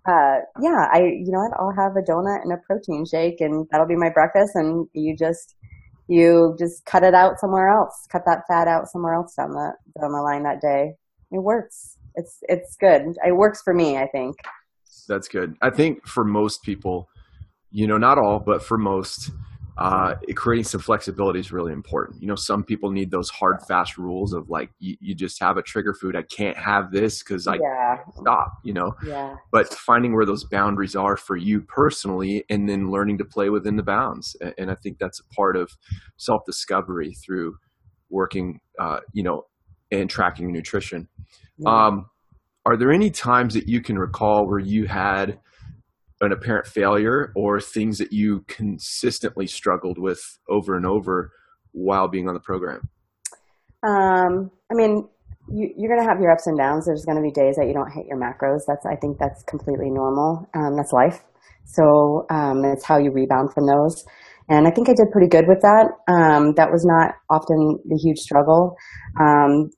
[0.07, 1.53] uh, yeah, I you know what?
[1.59, 4.53] I'll have a donut and a protein shake, and that'll be my breakfast.
[4.55, 5.55] And you just
[6.07, 9.73] you just cut it out somewhere else, cut that fat out somewhere else down the
[9.99, 10.93] down the line that day.
[11.31, 11.97] It works.
[12.15, 13.17] It's it's good.
[13.27, 13.97] It works for me.
[13.97, 14.37] I think.
[15.09, 15.57] That's good.
[15.63, 17.09] I think for most people,
[17.71, 19.31] you know, not all, but for most,
[19.77, 22.23] uh, creating some flexibility is really important.
[22.23, 25.57] You know, some people need those hard, fast rules of like, you, you just have
[25.57, 26.15] a trigger food.
[26.15, 27.97] I can't have this because I yeah.
[28.21, 28.93] stop, you know?
[29.05, 29.35] Yeah.
[29.51, 33.77] But finding where those boundaries are for you personally and then learning to play within
[33.77, 34.37] the bounds.
[34.59, 35.71] And I think that's a part of
[36.19, 37.57] self discovery through
[38.11, 39.43] working, uh, you know,
[39.91, 41.09] and tracking nutrition.
[41.59, 41.87] Yeah.
[41.87, 42.07] Um,
[42.67, 45.39] are there any times that you can recall where you had
[46.25, 51.33] an apparent failure or things that you consistently struggled with over and over
[51.73, 52.89] while being on the program?
[53.83, 55.07] Um, I mean,
[55.53, 56.87] you, are going to have your ups and downs.
[56.87, 58.61] There's going to be days that you don't hit your macros.
[58.67, 60.49] That's I think that's completely normal.
[60.55, 61.23] Um, that's life.
[61.65, 64.05] So um, it's how you rebound from those.
[64.49, 65.89] And I think I did pretty good with that.
[66.09, 68.77] Um, that was not often the huge struggle.
[69.19, 69.71] Um,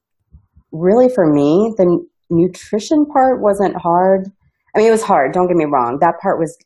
[0.72, 4.28] really, for me, the nutrition part wasn't hard.
[4.76, 5.32] I mean, it was hard.
[5.32, 5.98] Don't get me wrong.
[6.00, 6.56] That part was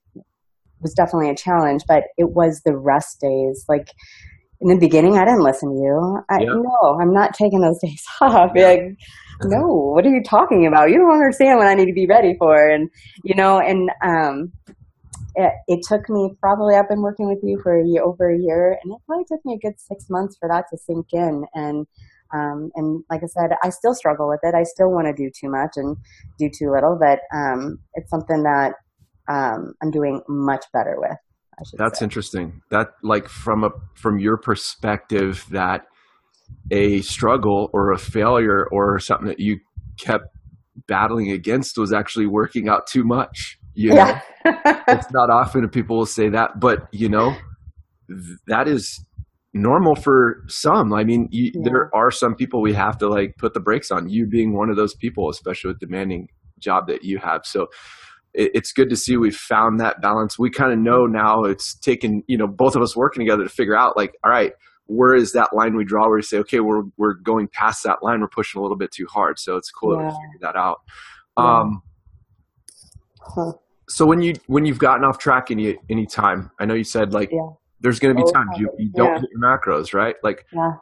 [0.80, 3.64] was definitely a challenge, but it was the rest days.
[3.68, 3.92] Like
[4.60, 6.24] in the beginning, I didn't listen to you.
[6.28, 6.46] I yeah.
[6.46, 8.50] no, I'm not taking those days off.
[8.54, 8.68] Yeah.
[8.68, 8.96] Like,
[9.44, 10.90] no, what are you talking about?
[10.90, 12.90] You don't understand what I need to be ready for, and
[13.22, 14.52] you know, and um,
[15.36, 18.38] it, it took me probably I've been working with you for a year, over a
[18.38, 21.44] year, and it probably took me a good six months for that to sink in,
[21.54, 21.86] and
[22.32, 24.54] um, and like I said, I still struggle with it.
[24.54, 25.96] I still want to do too much and
[26.38, 28.74] do too little, but um, it's something that
[29.28, 31.16] um, I'm doing much better with.
[31.76, 32.04] That's say.
[32.04, 32.62] interesting.
[32.70, 35.82] That like from a from your perspective, that
[36.70, 39.58] a struggle or a failure or something that you
[39.98, 40.24] kept
[40.86, 43.58] battling against was actually working out too much.
[43.74, 44.20] You know, yeah.
[44.88, 47.34] it's not often that people will say that, but you know,
[48.46, 49.04] that is
[49.52, 50.92] normal for some.
[50.92, 51.60] I mean, you, yeah.
[51.64, 54.08] there are some people we have to like put the brakes on.
[54.08, 57.44] You being one of those people, especially with demanding job that you have.
[57.44, 57.68] So
[58.32, 60.38] it, it's good to see we've found that balance.
[60.38, 63.50] We kind of know now it's taken, you know, both of us working together to
[63.50, 64.52] figure out like, all right,
[64.86, 68.02] where is that line we draw where we say, okay, we're, we're going past that
[68.02, 68.20] line.
[68.20, 69.38] We're pushing a little bit too hard.
[69.38, 70.08] So it's cool yeah.
[70.08, 70.80] to figure that out.
[71.38, 71.60] Yeah.
[71.60, 71.82] Um,
[73.20, 73.52] huh.
[73.88, 77.12] So when you when you've gotten off track any any time, I know you said
[77.12, 77.48] like yeah
[77.80, 79.20] there's going to be times you, you don't yeah.
[79.20, 80.16] hit your macros, right?
[80.22, 80.72] Like yeah.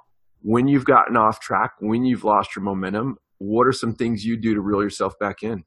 [0.43, 4.37] when you've gotten off track, when you've lost your momentum, what are some things you
[4.37, 5.65] do to reel yourself back in?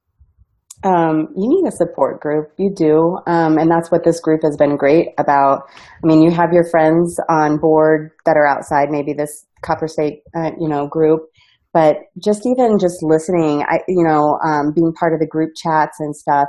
[0.84, 2.52] Um, you need a support group.
[2.58, 3.18] You do.
[3.28, 5.64] Um, and that's what this group has been great about.
[6.04, 10.24] I mean, you have your friends on board that are outside maybe this Copper State,
[10.36, 11.30] uh, you know, group
[11.74, 16.00] but just even just listening, I, you know, um, being part of the group chats
[16.00, 16.48] and stuff,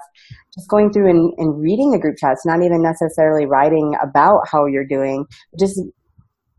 [0.55, 4.67] just going through and, and reading the group chats, not even necessarily writing about how
[4.67, 5.25] you're doing,
[5.59, 5.81] just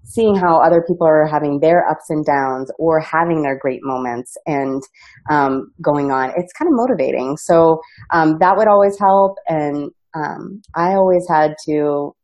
[0.05, 4.35] seeing how other people are having their ups and downs or having their great moments
[4.45, 4.81] and
[5.29, 6.31] um, going on.
[6.37, 7.37] It's kind of motivating.
[7.37, 9.37] So um, that would always help.
[9.47, 12.15] And um, I always had to,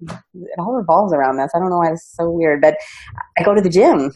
[0.00, 1.50] it all revolves around this.
[1.54, 2.76] I don't know why it's so weird, but
[3.38, 4.10] I go to the gym.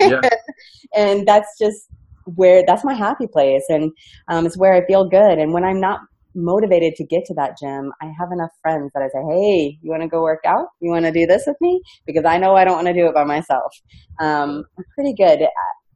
[0.00, 0.20] yeah.
[0.94, 1.88] and that's just
[2.24, 3.64] where, that's my happy place.
[3.68, 3.92] And
[4.28, 5.38] um, it's where I feel good.
[5.38, 6.00] And when I'm not
[6.34, 9.90] motivated to get to that gym, I have enough friends that I say, hey, you
[9.90, 10.66] want to go work out?
[10.80, 11.80] You want to do this with me?
[12.06, 13.72] Because I know I don't want to do it by myself.
[14.20, 15.48] Um, I'm pretty good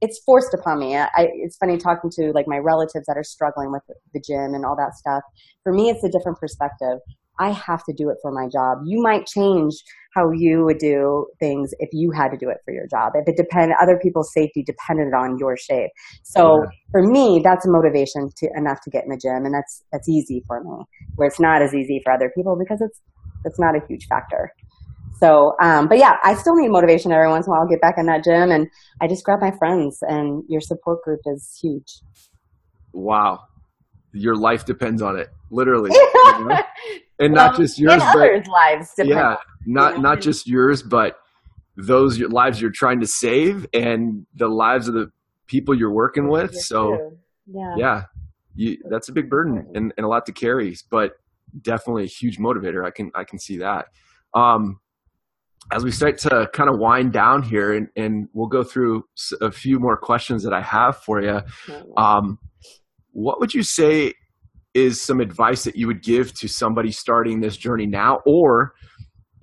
[0.02, 0.96] it's forced upon me.
[0.96, 4.66] I, it's funny talking to like my relatives that are struggling with the gym and
[4.66, 5.22] all that stuff.
[5.62, 6.98] For me, it's a different perspective.
[7.38, 8.78] I have to do it for my job.
[8.84, 9.74] You might change
[10.14, 13.12] how you would do things if you had to do it for your job.
[13.14, 15.90] If it depend, other people's safety depended on your shape.
[16.22, 16.70] So yeah.
[16.90, 20.08] for me, that's a motivation to enough to get in the gym, and that's that's
[20.08, 20.84] easy for me.
[21.16, 23.00] Where it's not as easy for other people because it's
[23.44, 24.52] it's not a huge factor.
[25.18, 27.62] So, um, but yeah, I still need motivation every once in a while.
[27.62, 28.66] I'll get back in that gym and
[29.00, 32.00] I just grab my friends and your support group is huge.
[32.92, 33.38] Wow.
[34.12, 35.90] Your life depends on it, literally.
[35.94, 36.58] you know?
[37.18, 41.18] And well, not just yours, but others' lives depend yeah, not, not just yours, but
[41.76, 45.10] those lives you're trying to save and the lives of the
[45.46, 46.54] people you're working with.
[46.54, 47.12] so
[47.46, 48.02] yeah, yeah
[48.54, 51.12] you, that's a big burden and, and a lot to carry, but
[51.60, 52.84] definitely a huge motivator.
[52.84, 53.86] I can, I can see that.
[54.34, 54.80] Um,
[55.70, 59.04] as we start to kind of wind down here and, and we'll go through
[59.40, 61.40] a few more questions that I have for you.
[61.96, 62.38] Um,
[63.12, 64.14] what would you say
[64.74, 68.72] is some advice that you would give to somebody starting this journey now or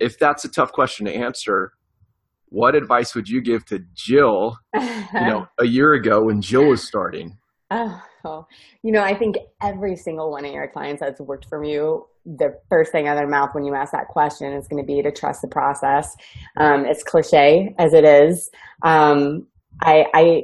[0.00, 1.72] if that's a tough question to answer,
[2.46, 4.80] what advice would you give to Jill, you
[5.12, 7.38] know, a year ago when Jill was starting?
[8.22, 8.44] Oh,
[8.82, 12.54] you know, I think every single one of your clients that's worked for you, the
[12.68, 15.00] first thing out of their mouth when you ask that question is going to be
[15.00, 16.14] to trust the process.
[16.58, 18.50] Um, it's cliche as it is.
[18.84, 19.46] Um,
[19.82, 20.42] I, I,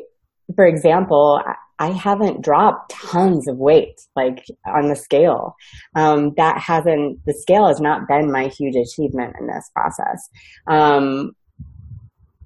[0.55, 1.39] for example,
[1.79, 5.55] I haven't dropped tons of weight, like on the scale.
[5.95, 10.29] Um, that hasn't, the scale has not been my huge achievement in this process.
[10.67, 11.33] Um,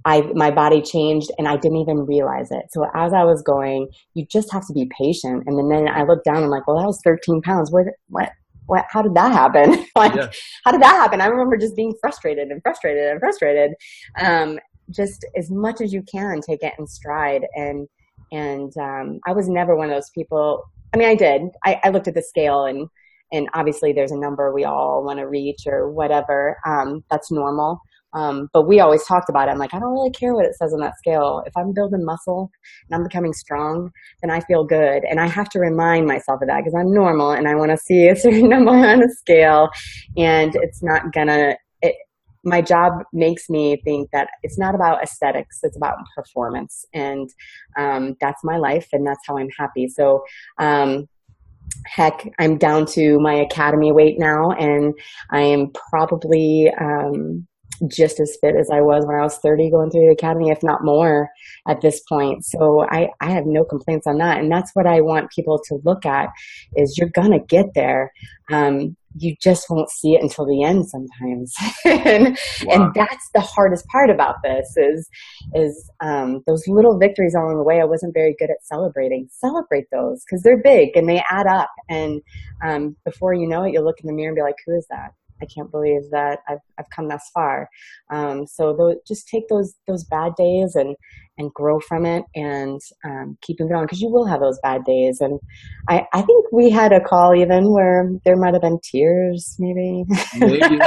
[0.04, 2.64] I, my body changed and I didn't even realize it.
[2.70, 5.44] So as I was going, you just have to be patient.
[5.46, 7.70] And then, then I looked down, and I'm like, well, that was 13 pounds.
[7.70, 8.32] Where, what,
[8.66, 9.84] what, how did that happen?
[9.96, 10.30] like, yeah.
[10.64, 11.20] how did that happen?
[11.20, 13.74] I remember just being frustrated and frustrated and frustrated.
[14.18, 14.58] Um,
[14.90, 17.86] just as much as you can take it in stride and,
[18.32, 20.64] and um, I was never one of those people.
[20.94, 21.42] I mean, I did.
[21.64, 22.88] I, I looked at the scale and
[23.32, 26.56] and obviously there's a number we all want to reach or whatever.
[26.66, 27.80] Um, that's normal.
[28.12, 29.52] Um, but we always talked about it.
[29.52, 31.42] I'm like, I don't really care what it says on that scale.
[31.46, 32.50] If I'm building muscle
[32.88, 33.90] and I'm becoming strong,
[34.20, 35.04] then I feel good.
[35.08, 37.76] And I have to remind myself of that because I'm normal and I want to
[37.76, 39.68] see a certain number on a scale.
[40.16, 41.58] And it's not gonna, it,
[42.44, 47.30] my job makes me think that it's not about aesthetics it's about performance and
[47.78, 50.24] um, that's my life and that's how i'm happy so
[50.58, 51.08] um,
[51.86, 54.94] heck i'm down to my academy weight now and
[55.30, 57.46] i am probably um,
[57.88, 60.62] just as fit as I was when I was 30 going through the academy, if
[60.62, 61.30] not more
[61.66, 62.44] at this point.
[62.44, 64.38] So I, I have no complaints on that.
[64.38, 66.28] And that's what I want people to look at
[66.76, 68.12] is you're going to get there.
[68.50, 71.54] Um, you just won't see it until the end sometimes.
[71.84, 72.74] and, wow.
[72.74, 75.08] and that's the hardest part about this is,
[75.54, 77.80] is, um, those little victories along the way.
[77.80, 79.28] I wasn't very good at celebrating.
[79.30, 81.70] Celebrate those because they're big and they add up.
[81.88, 82.22] And,
[82.62, 84.86] um, before you know it, you'll look in the mirror and be like, who is
[84.90, 85.12] that?
[85.42, 87.68] I can't believe that I've, I've come thus far.
[88.10, 90.94] Um, so those, just take those, those bad days and,
[91.40, 94.84] and grow from it and um, keep moving on because you will have those bad
[94.84, 95.20] days.
[95.20, 95.40] And
[95.88, 100.04] I, I think we had a call even where there might have been tears, maybe.
[100.38, 100.78] Maybe,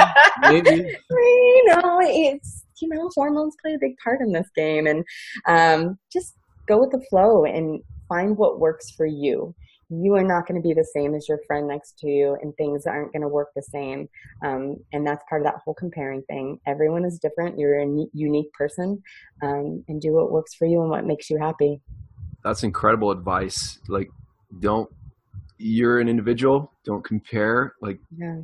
[0.41, 0.69] maybe.
[1.09, 5.03] you know, it's, you know, hormones play a big part in this game and
[5.47, 6.35] um, just
[6.67, 9.55] go with the flow and find what works for you
[10.01, 12.55] you are not going to be the same as your friend next to you and
[12.55, 14.09] things aren't going to work the same.
[14.43, 16.59] Um, and that's part of that whole comparing thing.
[16.65, 17.59] Everyone is different.
[17.59, 19.01] You're a unique person
[19.43, 21.81] um, and do what works for you and what makes you happy.
[22.43, 23.79] That's incredible advice.
[23.87, 24.09] Like
[24.59, 24.89] don't
[25.57, 26.71] you're an individual.
[26.85, 27.75] Don't compare.
[27.81, 28.39] Like yeah.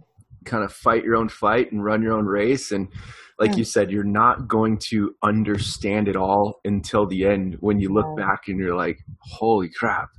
[0.46, 2.72] kind of fight your own fight and run your own race.
[2.72, 2.88] And
[3.40, 3.58] like yeah.
[3.58, 8.06] you said you're not going to understand it all until the end when you look
[8.18, 8.26] yeah.
[8.26, 10.10] back and you're like holy crap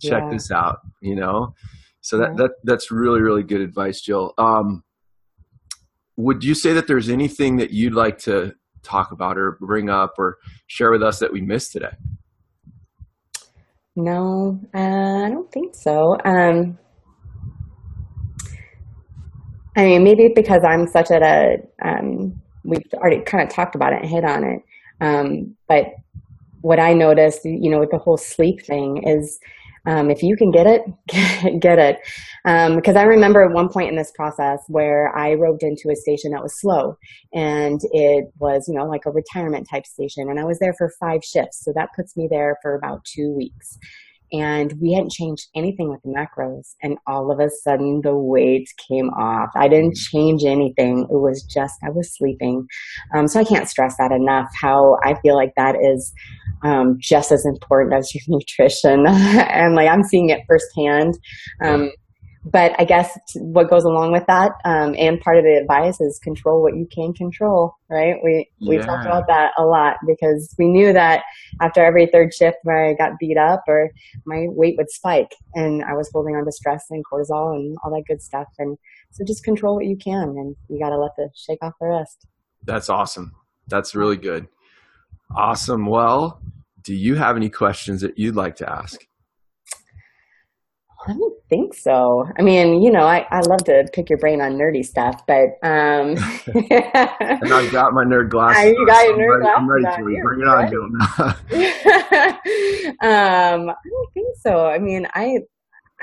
[0.00, 0.30] check yeah.
[0.30, 1.54] this out you know?
[2.00, 4.34] So that, that that's really really good advice jill.
[4.36, 4.82] Um,
[6.16, 10.14] would you say that there's anything that you'd like to talk about or bring up
[10.18, 11.96] or share with us that we missed today?
[13.96, 16.16] No uh, i don't think so.
[16.24, 16.78] Um,
[19.76, 23.92] i mean maybe because i'm such at a um, we've already kind of talked about
[23.92, 24.62] it and hit on it.
[25.00, 25.86] Um, but
[26.60, 29.38] what i noticed you know with the whole sleep thing is
[29.86, 30.82] um, if you can get it,
[31.60, 31.98] get it.
[32.44, 35.96] Um, because I remember at one point in this process where I roved into a
[35.96, 36.96] station that was slow
[37.32, 40.28] and it was, you know, like a retirement type station.
[40.28, 41.62] And I was there for five shifts.
[41.64, 43.78] So that puts me there for about two weeks
[44.34, 48.68] and we hadn't changed anything with the macros and all of a sudden the weight
[48.88, 49.50] came off.
[49.54, 50.10] I didn't mm.
[50.10, 51.06] change anything.
[51.10, 52.66] It was just i was sleeping.
[53.14, 56.12] Um, so i can't stress that enough how i feel like that is
[56.64, 59.06] um, just as important as your nutrition.
[59.54, 61.18] And like i'm seeing it firsthand.
[61.62, 61.92] Um,
[62.44, 66.18] but I guess what goes along with that, um, and part of the advice is
[66.22, 68.16] control what you can control, right?
[68.22, 68.84] We, we yeah.
[68.84, 71.22] talked about that a lot because we knew that
[71.62, 73.90] after every third shift where I got beat up or
[74.26, 77.90] my weight would spike and I was holding on to stress and cortisol and all
[77.92, 78.48] that good stuff.
[78.58, 78.76] And
[79.10, 81.86] so just control what you can and you got to let the shake off the
[81.86, 82.26] rest.
[82.64, 83.34] That's awesome.
[83.68, 84.48] That's really good.
[85.34, 85.86] Awesome.
[85.86, 86.42] Well,
[86.82, 89.06] do you have any questions that you'd like to ask?
[91.06, 92.26] I don't think so.
[92.38, 95.58] I mean, you know, I, I love to pick your brain on nerdy stuff, but
[95.62, 98.58] um and I've got my nerd glasses.
[98.58, 99.58] I, you got your nerd glasses.
[99.58, 100.64] I'm ready to bring it on,
[103.02, 104.66] um, I don't think so.
[104.66, 105.40] I mean, I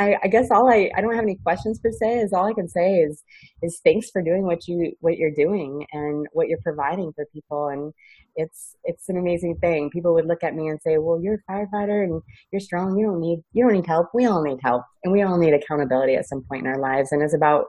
[0.02, 2.54] I, I, guess all I, I don't have any questions per se is all I
[2.54, 3.24] can say is
[3.62, 7.68] is thanks for doing what you what you're doing and what you're providing for people
[7.68, 7.94] and
[8.36, 9.90] it's it's an amazing thing.
[9.90, 12.98] People would look at me and say, "Well, you're a firefighter and you're strong.
[12.98, 14.08] You don't need you don't need help.
[14.14, 17.12] We all need help, and we all need accountability at some point in our lives.
[17.12, 17.66] And it's about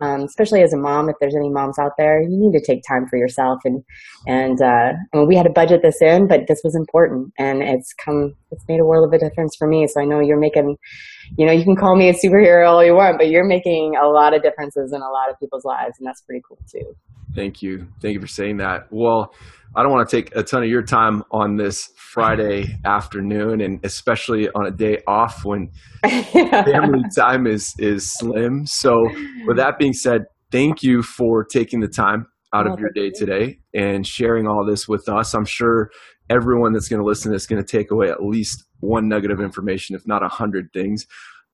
[0.00, 2.82] um, especially as a mom, if there's any moms out there, you need to take
[2.86, 3.60] time for yourself.
[3.64, 3.82] And
[4.26, 7.62] and uh, I mean, we had to budget this in, but this was important, and
[7.62, 9.86] it's come, it's made a world of a difference for me.
[9.86, 10.76] So I know you're making,
[11.36, 14.06] you know, you can call me a superhero all you want, but you're making a
[14.06, 16.94] lot of differences in a lot of people's lives, and that's pretty cool too.
[17.34, 18.88] Thank you, thank you for saying that.
[18.90, 19.34] Well.
[19.74, 23.84] I don't want to take a ton of your time on this Friday afternoon, and
[23.84, 25.70] especially on a day off when
[26.02, 28.66] family time is is slim.
[28.66, 28.94] So,
[29.46, 33.58] with that being said, thank you for taking the time out of your day today
[33.74, 35.34] and sharing all this with us.
[35.34, 35.90] I'm sure
[36.30, 39.40] everyone that's going to listen is going to take away at least one nugget of
[39.40, 41.06] information, if not a hundred things.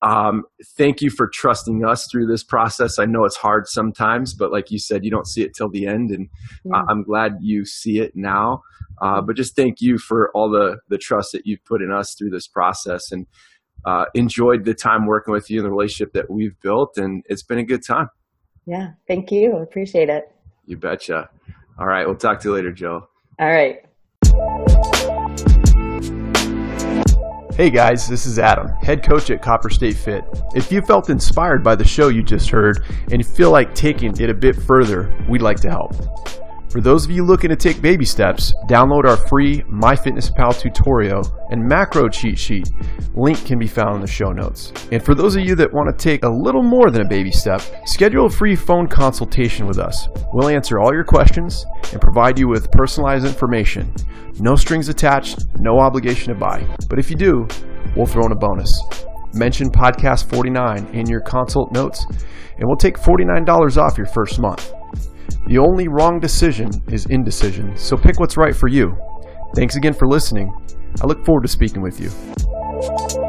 [0.03, 0.43] Um,
[0.77, 2.99] thank you for trusting us through this process.
[2.99, 5.87] I know it's hard sometimes, but like you said, you don't see it till the
[5.87, 6.29] end, and
[6.65, 6.83] yeah.
[6.89, 8.63] I'm glad you see it now.
[9.01, 12.15] Uh, but just thank you for all the the trust that you've put in us
[12.15, 13.25] through this process, and
[13.85, 17.43] uh, enjoyed the time working with you and the relationship that we've built, and it's
[17.43, 18.09] been a good time.
[18.65, 19.55] Yeah, thank you.
[19.55, 20.25] Appreciate it.
[20.65, 21.29] You betcha.
[21.79, 23.07] All right, we'll talk to you later, Joe.
[23.39, 23.79] All right.
[27.55, 30.23] Hey guys, this is Adam, head coach at Copper State Fit.
[30.55, 34.27] If you felt inspired by the show you just heard and feel like taking it
[34.27, 35.93] a bit further, we'd like to help.
[36.73, 41.21] For those of you looking to take baby steps, download our free MyFitnessPal tutorial
[41.51, 42.67] and macro cheat sheet.
[43.13, 44.73] Link can be found in the show notes.
[44.91, 47.29] And for those of you that want to take a little more than a baby
[47.29, 50.07] step, schedule a free phone consultation with us.
[50.33, 53.93] We'll answer all your questions and provide you with personalized information.
[54.39, 56.65] No strings attached, no obligation to buy.
[56.89, 57.47] But if you do,
[57.95, 58.81] we'll throw in a bonus.
[59.35, 62.03] Mention podcast 49 in your consult notes,
[62.57, 64.73] and we'll take $49 off your first month.
[65.45, 68.95] The only wrong decision is indecision, so pick what's right for you.
[69.55, 70.51] Thanks again for listening.
[71.01, 73.22] I look forward to speaking with you.